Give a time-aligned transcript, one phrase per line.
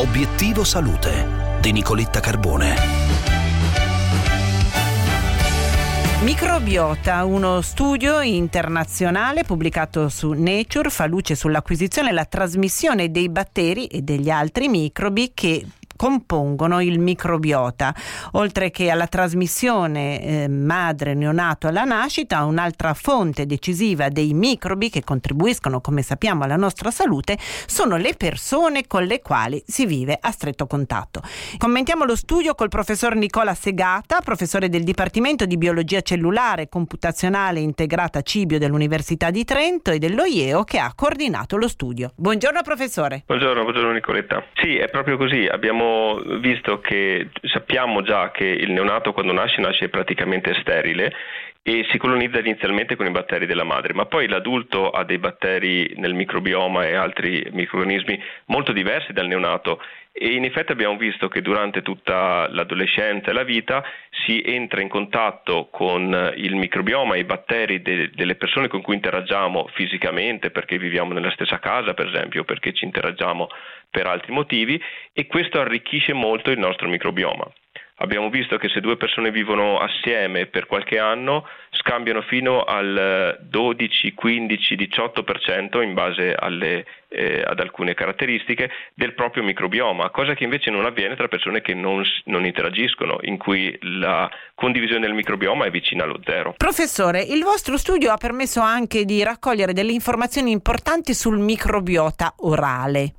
[0.00, 2.74] Obiettivo Salute di Nicoletta Carbone.
[6.22, 13.88] Microbiota, uno studio internazionale pubblicato su Nature, fa luce sull'acquisizione e la trasmissione dei batteri
[13.88, 15.66] e degli altri microbi che
[16.00, 17.94] compongono il microbiota.
[18.32, 25.82] Oltre che alla trasmissione eh, madre-neonato alla nascita, un'altra fonte decisiva dei microbi che contribuiscono,
[25.82, 30.66] come sappiamo, alla nostra salute sono le persone con le quali si vive a stretto
[30.66, 31.20] contatto.
[31.58, 38.22] Commentiamo lo studio col professor Nicola Segata, professore del Dipartimento di Biologia Cellulare Computazionale Integrata
[38.22, 42.12] Cibio dell'Università di Trento e dell'OIEO che ha coordinato lo studio.
[42.16, 43.24] Buongiorno professore.
[43.26, 44.42] Buongiorno, buongiorno Nicoletta.
[44.54, 45.44] Sì, è proprio così.
[45.44, 45.89] Abbiamo
[46.40, 51.12] visto che sappiamo già che il neonato quando nasce nasce praticamente sterile
[51.62, 55.92] e si colonizza inizialmente con i batteri della madre, ma poi l'adulto ha dei batteri
[55.96, 59.80] nel microbioma e altri microorganismi molto diversi dal neonato
[60.12, 63.84] e in effetti abbiamo visto che durante tutta l'adolescenza e la vita
[64.24, 68.94] si entra in contatto con il microbioma e i batteri de- delle persone con cui
[68.94, 73.48] interagiamo fisicamente, perché viviamo nella stessa casa per esempio, perché ci interagiamo
[73.90, 74.82] per altri motivi
[75.12, 77.44] e questo arricchisce molto il nostro microbioma.
[78.02, 84.14] Abbiamo visto che se due persone vivono assieme per qualche anno scambiano fino al 12,
[84.14, 90.70] 15, 18% in base alle, eh, ad alcune caratteristiche del proprio microbioma, cosa che invece
[90.70, 95.70] non avviene tra persone che non, non interagiscono, in cui la condivisione del microbioma è
[95.70, 96.54] vicina allo zero.
[96.56, 103.12] Professore, il vostro studio ha permesso anche di raccogliere delle informazioni importanti sul microbiota orale.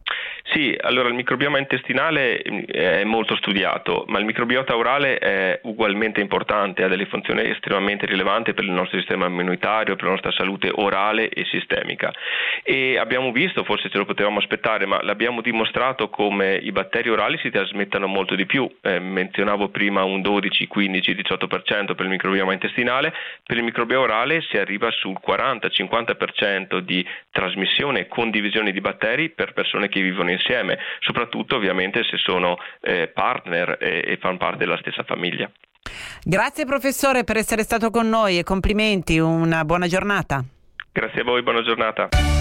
[0.53, 6.19] Sì, allora il microbioma intestinale mm, è molto studiato, ma il microbiota orale è ugualmente
[6.19, 10.69] importante, ha delle funzioni estremamente rilevanti per il nostro sistema immunitario, per la nostra salute
[10.73, 12.11] orale e sistemica.
[12.63, 17.37] E abbiamo visto, forse ce lo potevamo aspettare, ma l'abbiamo dimostrato come i batteri orali
[17.37, 18.69] si trasmettano molto di più.
[18.81, 23.13] Eh, menzionavo prima un 12, 15, 18% per il microbioma intestinale,
[23.45, 29.53] per il microbioma orale si arriva sul 40-50% di trasmissione e condivisione di batteri per
[29.53, 34.57] persone che vivono in insieme, soprattutto ovviamente se sono eh, partner e, e fanno parte
[34.57, 35.49] della stessa famiglia.
[36.23, 40.43] Grazie professore per essere stato con noi e complimenti, una buona giornata.
[40.91, 42.40] Grazie a voi, buona giornata.